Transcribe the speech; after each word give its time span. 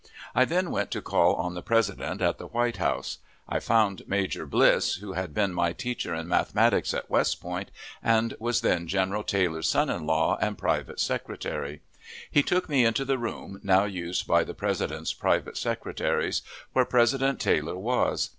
I 0.33 0.45
then 0.45 0.71
went 0.71 0.89
to 0.93 1.01
call 1.03 1.35
on 1.35 1.53
the 1.53 1.61
President 1.61 2.21
at 2.23 2.39
the 2.39 2.47
White 2.47 2.77
House. 2.77 3.19
I 3.47 3.59
found 3.59 4.01
Major 4.07 4.47
Bliss, 4.47 4.95
who 4.95 5.13
had 5.13 5.31
been 5.31 5.53
my 5.53 5.73
teacher 5.73 6.15
in 6.15 6.27
mathematics 6.27 6.91
at 6.95 7.07
West 7.07 7.39
Point, 7.39 7.69
and 8.01 8.33
was 8.39 8.61
then 8.61 8.87
General 8.87 9.21
Taylor's 9.21 9.67
son 9.67 9.91
in 9.91 10.07
law 10.07 10.39
and 10.41 10.57
private 10.57 10.99
secretary. 10.99 11.81
He 12.31 12.41
took 12.41 12.67
me 12.67 12.83
into 12.83 13.05
the 13.05 13.19
room, 13.19 13.59
now 13.61 13.83
used 13.83 14.25
by 14.25 14.43
the 14.43 14.55
President's 14.55 15.13
private 15.13 15.55
secretaries, 15.55 16.41
where 16.73 16.83
President 16.83 17.39
Taylor 17.39 17.77
was. 17.77 18.29